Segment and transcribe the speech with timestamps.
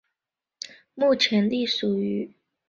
[0.95, 2.33] 目前隶属于。